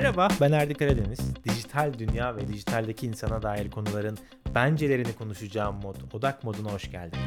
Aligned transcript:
Merhaba 0.00 0.28
ben 0.40 0.52
Erdi 0.52 0.74
Karadeniz. 0.74 1.18
Dijital 1.44 1.92
dünya 1.98 2.36
ve 2.36 2.48
dijitaldeki 2.48 3.06
insana 3.06 3.42
dair 3.42 3.70
konuların 3.70 4.18
bencelerini 4.54 5.12
konuşacağım 5.12 5.76
mod 5.76 5.96
Odak 6.12 6.44
moduna 6.44 6.72
hoş 6.72 6.90
geldin. 6.90 7.18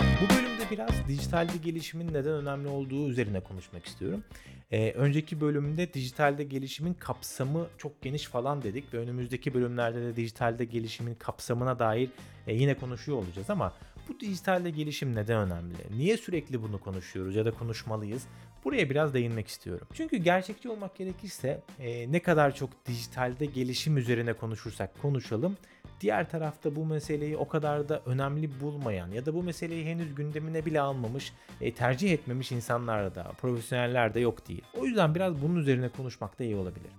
Bu 0.00 0.34
bölümde 0.34 0.70
biraz 0.70 1.08
dijitalde 1.08 1.56
gelişimin 1.56 2.08
neden 2.08 2.32
önemli 2.32 2.68
olduğu 2.68 3.08
üzerine 3.08 3.40
konuşmak 3.40 3.86
istiyorum. 3.86 4.24
Ee, 4.72 4.92
önceki 4.92 5.40
bölümde 5.40 5.92
dijitalde 5.94 6.44
gelişimin 6.44 6.94
kapsamı 6.94 7.66
çok 7.78 8.02
geniş 8.02 8.24
falan 8.24 8.62
dedik 8.62 8.94
ve 8.94 8.98
önümüzdeki 8.98 9.54
bölümlerde 9.54 10.02
de 10.02 10.16
dijitalde 10.16 10.64
gelişimin 10.64 11.14
kapsamına 11.14 11.78
dair 11.78 12.10
e, 12.46 12.54
yine 12.54 12.74
konuşuyor 12.74 13.18
olacağız 13.18 13.50
ama 13.50 13.72
bu 14.10 14.20
dijitalde 14.20 14.70
gelişim 14.70 15.16
neden 15.16 15.38
önemli? 15.38 15.74
Niye 15.96 16.16
sürekli 16.16 16.62
bunu 16.62 16.80
konuşuyoruz 16.80 17.36
ya 17.36 17.44
da 17.44 17.50
konuşmalıyız? 17.50 18.26
Buraya 18.64 18.90
biraz 18.90 19.14
değinmek 19.14 19.48
istiyorum. 19.48 19.86
Çünkü 19.94 20.16
gerçekçi 20.16 20.68
olmak 20.68 20.96
gerekirse 20.96 21.62
e, 21.78 22.12
ne 22.12 22.22
kadar 22.22 22.54
çok 22.54 22.70
dijitalde 22.86 23.46
gelişim 23.46 23.96
üzerine 23.96 24.32
konuşursak 24.32 25.02
konuşalım 25.02 25.56
diğer 26.00 26.30
tarafta 26.30 26.76
bu 26.76 26.84
meseleyi 26.86 27.36
o 27.36 27.48
kadar 27.48 27.88
da 27.88 28.02
önemli 28.06 28.60
bulmayan 28.60 29.10
ya 29.10 29.26
da 29.26 29.34
bu 29.34 29.42
meseleyi 29.42 29.84
henüz 29.84 30.14
gündemine 30.14 30.66
bile 30.66 30.80
almamış, 30.80 31.32
e, 31.60 31.74
tercih 31.74 32.12
etmemiş 32.12 32.52
insanlar 32.52 33.14
da, 33.14 33.32
profesyoneller 33.40 34.14
de 34.14 34.20
yok 34.20 34.48
değil. 34.48 34.62
O 34.78 34.86
yüzden 34.86 35.14
biraz 35.14 35.42
bunun 35.42 35.56
üzerine 35.56 35.88
konuşmak 35.88 36.38
da 36.38 36.44
iyi 36.44 36.56
olabilir. 36.56 36.90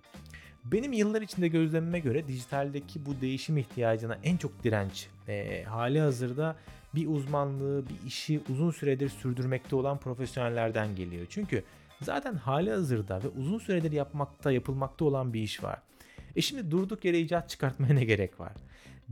Benim 0.66 0.94
yıllar 0.94 1.22
içinde 1.22 1.48
gözlemime 1.48 2.00
göre 2.00 2.28
dijitaldeki 2.28 3.06
bu 3.06 3.22
değişim 3.22 3.58
ihtiyacına 3.58 4.18
en 4.24 4.38
çok 4.38 4.64
direnç 4.64 5.08
e, 5.28 5.64
hali 5.64 6.00
hazırda 6.00 6.56
bir 6.96 7.08
uzmanlığı, 7.08 7.84
bir 7.90 8.08
işi 8.08 8.42
uzun 8.50 8.72
süredir 8.72 9.10
sürdürmekte 9.10 9.76
olan 9.76 9.98
profesyonellerden 9.98 10.96
geliyor. 10.96 11.26
Çünkü 11.30 11.64
zaten 12.02 12.36
hali 12.36 12.72
hazırda 12.72 13.24
ve 13.24 13.28
uzun 13.28 13.60
süredir 13.60 13.92
yapmakta, 13.92 14.52
yapılmakta 14.52 15.06
olan 15.06 15.34
bir 15.34 15.42
iş 15.42 15.64
var. 15.64 15.82
E 16.36 16.42
şimdi 16.42 16.72
durduk 16.72 17.06
yere 17.06 17.20
icat 17.20 17.50
çıkartmaya 17.50 17.94
ne 17.94 18.06
gerek 18.06 18.40
var? 18.40 18.54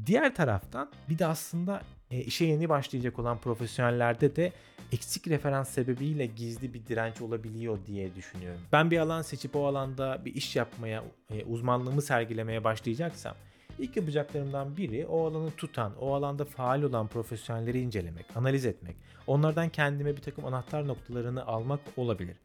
Diğer 0.05 0.35
taraftan 0.35 0.89
bir 1.09 1.19
de 1.19 1.25
aslında 1.25 1.81
e, 2.11 2.19
işe 2.21 2.45
yeni 2.45 2.69
başlayacak 2.69 3.19
olan 3.19 3.37
profesyonellerde 3.37 4.35
de 4.35 4.53
eksik 4.91 5.27
referans 5.27 5.69
sebebiyle 5.69 6.25
gizli 6.25 6.73
bir 6.73 6.85
direnç 6.85 7.21
olabiliyor 7.21 7.77
diye 7.87 8.15
düşünüyorum. 8.15 8.61
Ben 8.71 8.91
bir 8.91 8.97
alan 8.97 9.21
seçip 9.21 9.55
o 9.55 9.67
alanda 9.67 10.21
bir 10.25 10.35
iş 10.35 10.55
yapmaya, 10.55 11.03
e, 11.31 11.43
uzmanlığımı 11.43 12.01
sergilemeye 12.01 12.63
başlayacaksam 12.63 13.35
İlk 13.79 13.97
yapacaklarımdan 13.97 14.77
biri 14.77 15.05
o 15.05 15.27
alanı 15.27 15.51
tutan, 15.51 15.93
o 15.99 16.13
alanda 16.13 16.45
faal 16.45 16.81
olan 16.81 17.07
profesyonelleri 17.07 17.81
incelemek, 17.81 18.25
analiz 18.35 18.65
etmek. 18.65 18.95
Onlardan 19.27 19.69
kendime 19.69 20.17
bir 20.17 20.21
takım 20.21 20.45
anahtar 20.45 20.87
noktalarını 20.87 21.45
almak 21.45 21.79
olabilir. 21.97 22.37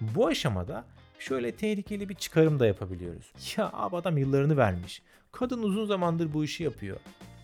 Bu 0.00 0.26
aşamada 0.26 0.84
şöyle 1.18 1.52
tehlikeli 1.52 2.08
bir 2.08 2.14
çıkarım 2.14 2.60
da 2.60 2.66
yapabiliyoruz. 2.66 3.32
Ya 3.56 3.70
abi 3.72 3.96
adam 3.96 4.18
yıllarını 4.18 4.56
vermiş. 4.56 5.02
Kadın 5.32 5.62
uzun 5.62 5.84
zamandır 5.84 6.32
bu 6.32 6.44
işi 6.44 6.64
yapıyor. 6.64 6.96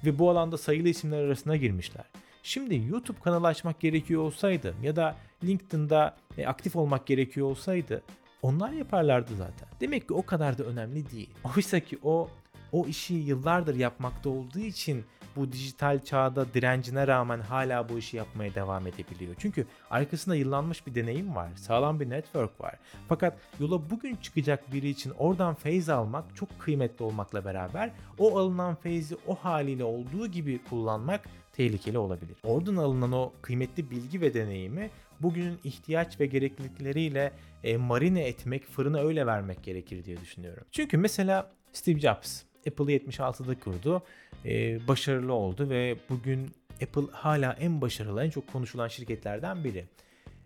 Ve 0.04 0.18
bu 0.18 0.30
alanda 0.30 0.58
sayılı 0.58 0.88
isimler 0.88 1.18
arasına 1.18 1.56
girmişler. 1.56 2.04
Şimdi 2.42 2.82
YouTube 2.88 3.18
kanalı 3.20 3.46
açmak 3.46 3.80
gerekiyor 3.80 4.22
olsaydı 4.22 4.74
ya 4.82 4.96
da 4.96 5.16
LinkedIn'da 5.44 6.16
e, 6.38 6.46
aktif 6.46 6.77
olmak 6.77 7.06
gerekiyor 7.06 7.46
olsaydı 7.46 8.02
onlar 8.42 8.70
yaparlardı 8.70 9.36
zaten. 9.36 9.69
Demek 9.80 10.08
ki 10.08 10.14
o 10.14 10.26
kadar 10.26 10.58
da 10.58 10.64
önemli 10.64 11.10
değil. 11.10 11.30
Oysa 11.56 11.80
ki 11.80 11.98
o 12.02 12.28
o 12.72 12.86
işi 12.86 13.14
yıllardır 13.14 13.74
yapmakta 13.74 14.30
olduğu 14.30 14.58
için 14.58 15.05
bu 15.36 15.52
dijital 15.52 16.05
çağda 16.05 16.55
direncine 16.55 17.06
rağmen 17.06 17.41
hala 17.41 17.88
bu 17.88 17.98
işi 17.98 18.16
yapmaya 18.16 18.55
devam 18.55 18.86
edebiliyor. 18.86 19.34
Çünkü 19.38 19.66
arkasında 19.91 20.36
yıllanmış 20.36 20.86
bir 20.86 20.94
deneyim 20.94 21.36
var, 21.36 21.48
sağlam 21.56 22.00
bir 22.00 22.10
network 22.10 22.60
var. 22.60 22.75
Fakat 23.08 23.38
yola 23.60 23.91
bugün 23.91 24.16
çıkacak 24.16 24.72
biri 24.72 24.88
için 24.88 25.10
oradan 25.19 25.55
feyz 25.55 25.88
almak 25.88 26.36
çok 26.36 26.58
kıymetli 26.58 27.04
olmakla 27.04 27.44
beraber 27.44 27.91
o 28.19 28.38
alınan 28.38 28.75
feyzi 28.75 29.16
o 29.26 29.34
haliyle 29.34 29.84
olduğu 29.84 30.26
gibi 30.26 30.60
kullanmak 30.70 31.20
tehlikeli 31.53 31.98
olabilir. 31.98 32.37
Oradan 32.44 32.76
alınan 32.76 33.12
o 33.12 33.32
kıymetli 33.43 33.91
bilgi 33.91 34.20
ve 34.20 34.34
deneyimi 34.34 34.91
bugünün 35.20 35.59
ihtiyaç 35.64 36.20
ve 36.20 36.26
gereklilikleriyle 36.26 37.32
e, 37.64 37.76
marine 37.76 38.25
etmek, 38.25 38.66
fırına 38.66 38.98
öyle 38.98 39.26
vermek 39.26 39.64
gerekir 39.64 40.04
diye 40.04 40.20
düşünüyorum. 40.20 40.64
Çünkü 40.70 40.97
mesela 40.97 41.50
Steve 41.72 42.00
Jobs 42.00 42.43
Apple'ı 42.66 42.92
76'da 42.92 43.60
kurdu. 43.60 44.02
Ee, 44.44 44.88
başarılı 44.88 45.32
oldu 45.32 45.70
ve 45.70 45.96
bugün 46.10 46.50
Apple 46.82 47.12
hala 47.12 47.52
en 47.52 47.80
başarılı, 47.80 48.24
en 48.24 48.30
çok 48.30 48.52
konuşulan 48.52 48.88
şirketlerden 48.88 49.64
biri. 49.64 49.84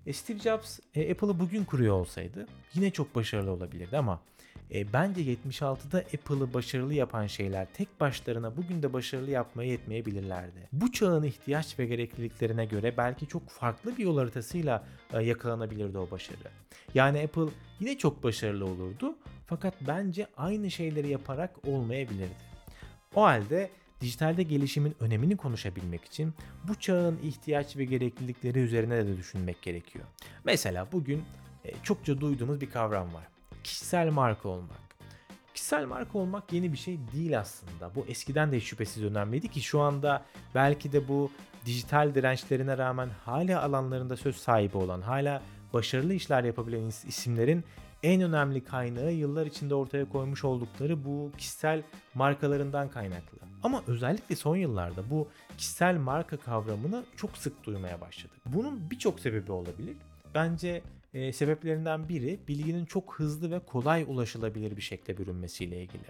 E, 0.06 0.12
Steve 0.12 0.38
Jobs 0.38 0.78
e, 0.94 1.12
Apple'ı 1.12 1.40
bugün 1.40 1.64
kuruyor 1.64 1.94
olsaydı 1.94 2.46
yine 2.74 2.90
çok 2.90 3.14
başarılı 3.14 3.50
olabilirdi 3.50 3.98
ama 3.98 4.20
e, 4.74 4.92
bence 4.92 5.20
76'da 5.20 5.98
Apple'ı 5.98 6.54
başarılı 6.54 6.94
yapan 6.94 7.26
şeyler 7.26 7.66
tek 7.74 8.00
başlarına 8.00 8.56
bugün 8.56 8.82
de 8.82 8.92
başarılı 8.92 9.30
yapmaya 9.30 9.70
yetmeyebilirlerdi. 9.70 10.68
Bu 10.72 10.92
çağın 10.92 11.22
ihtiyaç 11.22 11.78
ve 11.78 11.86
gerekliliklerine 11.86 12.64
göre 12.64 12.96
belki 12.96 13.26
çok 13.26 13.48
farklı 13.48 13.96
bir 13.96 14.04
yol 14.04 14.18
haritasıyla 14.18 14.84
e, 15.12 15.22
yakalanabilirdi 15.22 15.98
o 15.98 16.10
başarı. 16.10 16.38
Yani 16.94 17.20
Apple 17.20 17.52
yine 17.80 17.98
çok 17.98 18.24
başarılı 18.24 18.64
olurdu 18.64 19.14
fakat 19.46 19.74
bence 19.80 20.26
aynı 20.36 20.70
şeyleri 20.70 21.08
yaparak 21.08 21.68
olmayabilirdi. 21.68 22.36
O 23.14 23.22
halde 23.22 23.70
dijitalde 24.00 24.42
gelişimin 24.42 24.94
önemini 25.00 25.36
konuşabilmek 25.36 26.04
için 26.04 26.34
bu 26.68 26.74
çağın 26.74 27.18
ihtiyaç 27.22 27.76
ve 27.76 27.84
gereklilikleri 27.84 28.58
üzerine 28.58 29.06
de 29.06 29.16
düşünmek 29.16 29.62
gerekiyor. 29.62 30.04
Mesela 30.44 30.92
bugün 30.92 31.22
e, 31.64 31.72
çokça 31.82 32.20
duyduğumuz 32.20 32.60
bir 32.60 32.70
kavram 32.70 33.14
var. 33.14 33.24
Kişisel 33.64 34.10
marka 34.10 34.48
olmak. 34.48 34.82
Kişisel 35.54 35.86
marka 35.86 36.18
olmak 36.18 36.52
yeni 36.52 36.72
bir 36.72 36.78
şey 36.78 36.98
değil 37.12 37.38
aslında. 37.38 37.94
Bu 37.94 38.04
eskiden 38.08 38.52
de 38.52 38.60
şüphesiz 38.60 39.04
önemliydi 39.04 39.48
ki 39.48 39.60
şu 39.60 39.80
anda 39.80 40.24
belki 40.54 40.92
de 40.92 41.08
bu 41.08 41.30
dijital 41.66 42.14
dirençlerine 42.14 42.78
rağmen 42.78 43.08
hala 43.24 43.62
alanlarında 43.62 44.16
söz 44.16 44.36
sahibi 44.36 44.76
olan, 44.76 45.00
hala 45.00 45.42
başarılı 45.72 46.14
işler 46.14 46.44
yapabilen 46.44 46.86
isimlerin 47.06 47.64
en 48.02 48.22
önemli 48.22 48.64
kaynağı 48.64 49.12
yıllar 49.12 49.46
içinde 49.46 49.74
ortaya 49.74 50.08
koymuş 50.08 50.44
oldukları 50.44 51.04
bu 51.04 51.30
kişisel 51.38 51.82
markalarından 52.14 52.88
kaynaklı. 52.88 53.38
Ama 53.62 53.82
özellikle 53.86 54.36
son 54.36 54.56
yıllarda 54.56 55.10
bu 55.10 55.28
kişisel 55.56 55.96
marka 55.96 56.36
kavramını 56.36 57.04
çok 57.16 57.36
sık 57.36 57.64
duymaya 57.64 58.00
başladık. 58.00 58.36
Bunun 58.46 58.90
birçok 58.90 59.20
sebebi 59.20 59.52
olabilir. 59.52 59.96
Bence 60.34 60.82
e, 61.14 61.32
sebeplerinden 61.32 62.08
biri 62.08 62.38
bilginin 62.48 62.84
çok 62.84 63.14
hızlı 63.14 63.50
ve 63.50 63.58
kolay 63.58 64.04
ulaşılabilir 64.08 64.76
bir 64.76 64.82
şekilde 64.82 65.18
bürünmesiyle 65.18 65.82
ilgili. 65.82 66.02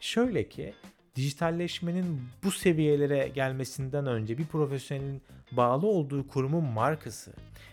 Şöyle 0.00 0.48
ki 0.48 0.74
dijitalleşmenin 1.18 2.20
bu 2.44 2.50
seviyelere 2.50 3.28
gelmesinden 3.28 4.06
önce 4.06 4.38
bir 4.38 4.46
profesyonelin 4.46 5.22
bağlı 5.52 5.86
olduğu 5.86 6.28
kurumun 6.28 6.64
markası, 6.64 7.32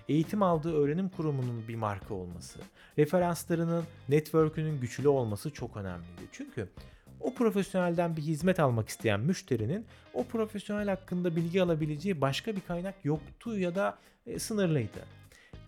eğitim 0.10 0.44
aldığı 0.44 0.74
öğrenim 0.74 1.10
kurumunun 1.10 1.68
bir 1.68 1.76
marka 1.76 2.14
olması, 2.14 2.60
referanslarının, 2.98 3.84
network'ünün 4.10 4.82
güçlü 4.82 5.08
olması 5.08 5.52
çok 5.52 5.78
önemliydi. 5.78 6.22
Çünkü 6.32 6.70
o 7.20 7.34
profesyonelden 7.34 8.18
bir 8.18 8.22
hizmet 8.22 8.60
almak 8.60 8.90
isteyen 8.90 9.20
müşterinin 9.20 9.86
o 10.14 10.24
profesyonel 10.24 10.90
hakkında 10.90 11.36
bilgi 11.36 11.64
alabileceği 11.64 12.22
başka 12.22 12.56
bir 12.56 12.62
kaynak 12.62 12.96
yoktu 13.06 13.60
ya 13.60 13.76
da 13.76 13.98
e, 14.28 14.40
sınırlıydı. 14.40 15.06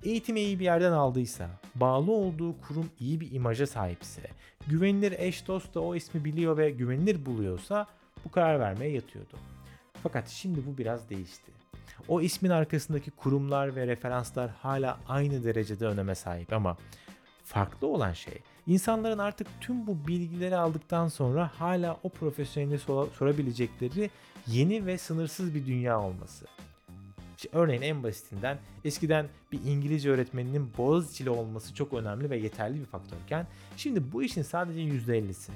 Eğitimi 0.04 0.40
iyi 0.40 0.60
bir 0.60 0.64
yerden 0.64 0.92
aldıysa, 0.92 1.50
bağlı 1.76 2.12
olduğu 2.12 2.62
kurum 2.62 2.90
iyi 3.00 3.20
bir 3.20 3.32
imaja 3.32 3.68
sahipse, 3.68 4.22
güvenilir 4.68 5.16
eş 5.18 5.48
dost 5.48 5.76
da 5.76 5.82
o 5.82 5.96
ismi 5.96 6.26
biliyor 6.26 6.58
ve 6.58 6.70
güvenilir 6.70 7.26
buluyorsa 7.26 7.88
bu 8.26 8.32
karar 8.32 8.60
vermeye 8.60 8.92
yatıyordu. 8.92 9.38
Fakat 10.04 10.28
şimdi 10.28 10.60
bu 10.66 10.78
biraz 10.78 11.10
değişti. 11.10 11.52
O 12.08 12.22
ismin 12.22 12.50
arkasındaki 12.50 13.12
kurumlar 13.12 13.76
ve 13.76 13.88
referanslar 13.88 14.50
hala 14.50 15.00
aynı 15.08 15.44
derecede 15.44 15.86
öneme 15.86 16.16
sahip 16.16 16.54
ama 16.54 16.78
farklı 17.44 17.88
olan 17.88 18.14
şey 18.14 18.42
insanların 18.68 19.18
artık 19.18 19.48
tüm 19.62 19.88
bu 19.88 20.08
bilgileri 20.08 20.58
aldıktan 20.58 21.08
sonra 21.08 21.52
hala 21.58 21.98
o 22.04 22.10
profesyoneli 22.10 22.80
sorabilecekleri 23.18 24.10
yeni 24.48 24.86
ve 24.86 24.98
sınırsız 24.98 25.56
bir 25.56 25.66
dünya 25.66 26.02
olması. 26.02 26.46
Örneğin 27.52 27.82
en 27.82 28.04
basitinden 28.04 28.58
eskiden 28.86 29.28
bir 29.52 29.60
İngilizce 29.66 30.10
öğretmeninin 30.10 30.72
Boğaziçi'li 30.78 31.30
olması 31.30 31.76
çok 31.76 31.94
önemli 31.94 32.30
ve 32.30 32.38
yeterli 32.38 32.80
bir 32.80 32.86
faktörken 32.86 33.48
şimdi 33.78 34.12
bu 34.12 34.24
işin 34.24 34.42
sadece 34.42 34.82
%50'si. 34.82 35.52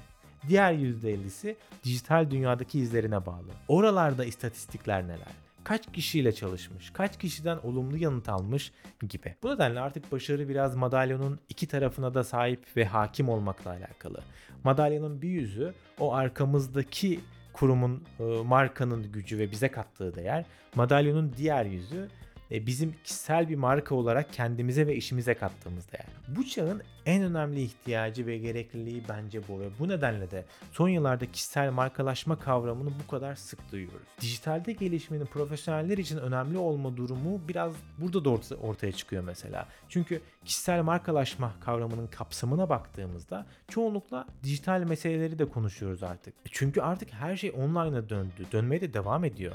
Diğer 0.47 0.73
%50'si 0.73 1.55
dijital 1.83 2.31
dünyadaki 2.31 2.79
izlerine 2.79 3.25
bağlı. 3.25 3.51
Oralarda 3.67 4.25
istatistikler 4.25 5.03
neler? 5.03 5.41
kaç 5.63 5.91
kişiyle 5.93 6.31
çalışmış, 6.31 6.89
kaç 6.89 7.19
kişiden 7.19 7.57
olumlu 7.63 7.97
yanıt 7.97 8.29
almış 8.29 8.71
gibi. 9.09 9.35
Bu 9.43 9.49
nedenle 9.49 9.79
artık 9.79 10.11
başarı 10.11 10.49
biraz 10.49 10.75
madalyonun 10.75 11.39
iki 11.49 11.67
tarafına 11.67 12.13
da 12.13 12.23
sahip 12.23 12.77
ve 12.77 12.85
hakim 12.85 13.29
olmakla 13.29 13.71
alakalı. 13.71 14.21
Madalyonun 14.63 15.21
bir 15.21 15.29
yüzü 15.29 15.73
o 15.99 16.13
arkamızdaki 16.13 17.19
kurumun, 17.61 18.03
e, 18.19 18.23
markanın 18.23 19.11
gücü 19.11 19.37
ve 19.37 19.51
bize 19.51 19.67
kattığı 19.67 20.15
değer. 20.15 20.45
Madalyonun 20.75 21.33
diğer 21.37 21.65
yüzü 21.65 22.07
bizim 22.51 22.95
kişisel 23.03 23.49
bir 23.49 23.55
marka 23.55 23.95
olarak 23.95 24.33
kendimize 24.33 24.87
ve 24.87 24.95
işimize 24.95 25.33
kattığımız 25.33 25.91
değer. 25.91 26.05
Bu 26.27 26.47
çağın 26.47 26.81
en 27.05 27.23
önemli 27.23 27.61
ihtiyacı 27.61 28.25
ve 28.25 28.37
gerekliliği 28.37 29.03
bence 29.09 29.47
bu 29.47 29.59
ve 29.59 29.69
bu 29.79 29.89
nedenle 29.89 30.31
de 30.31 30.45
son 30.71 30.89
yıllarda 30.89 31.31
kişisel 31.31 31.71
markalaşma 31.71 32.39
kavramını 32.39 32.89
bu 33.03 33.11
kadar 33.11 33.35
sık 33.35 33.71
duyuyoruz. 33.71 34.07
Dijitalde 34.21 34.71
gelişmenin 34.73 35.25
profesyoneller 35.25 35.97
için 35.97 36.17
önemli 36.17 36.57
olma 36.57 36.97
durumu 36.97 37.41
biraz 37.47 37.73
burada 37.97 38.25
da 38.25 38.29
orta- 38.29 38.55
ortaya 38.55 38.91
çıkıyor 38.91 39.23
mesela. 39.23 39.67
Çünkü 39.89 40.21
kişisel 40.45 40.81
markalaşma 40.81 41.53
kavramının 41.59 42.07
kapsamına 42.07 42.69
baktığımızda 42.69 43.45
çoğunlukla 43.67 44.27
dijital 44.43 44.83
meseleleri 44.83 45.39
de 45.39 45.45
konuşuyoruz 45.45 46.03
artık. 46.03 46.33
E 46.33 46.49
Çünkü 46.51 46.81
artık 46.81 47.13
her 47.13 47.37
şey 47.37 47.51
online'a 47.57 48.09
döndü. 48.09 48.45
Dönmeye 48.51 48.81
de 48.81 48.93
devam 48.93 49.23
ediyor. 49.25 49.53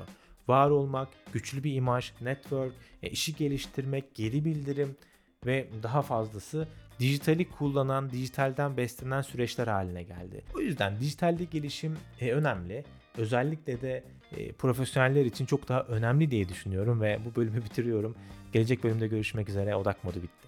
Var 0.49 0.71
olmak, 0.71 1.09
güçlü 1.33 1.65
bir 1.65 1.75
imaj, 1.75 2.13
network, 2.21 2.73
e, 3.03 3.11
işi 3.11 3.37
geliştirmek, 3.37 4.15
geri 4.15 4.45
bildirim 4.45 4.97
ve 5.47 5.69
daha 5.83 6.03
fazlası 6.03 6.69
dijitali 7.01 7.51
kullanan, 7.51 8.11
dijitalden 8.11 8.77
beslenen 8.77 9.23
süreçler 9.23 9.67
haline 9.67 10.03
geldi. 10.03 10.43
O 10.55 10.61
yüzden 10.61 11.01
dijitalde 11.01 11.45
gelişim 11.45 11.97
e, 12.21 12.33
önemli. 12.33 12.85
Özellikle 13.19 13.81
de 13.81 14.05
e, 14.37 14.53
profesyoneller 14.53 15.25
için 15.25 15.47
çok 15.47 15.69
daha 15.69 15.83
önemli 15.83 16.31
diye 16.31 16.49
düşünüyorum 16.49 17.01
ve 17.01 17.19
bu 17.25 17.41
bölümü 17.41 17.65
bitiriyorum. 17.65 18.17
Gelecek 18.53 18.85
bölümde 18.85 19.07
görüşmek 19.07 19.49
üzere. 19.49 19.77
Odak 19.77 20.05
modu 20.05 20.23
bitti. 20.23 20.46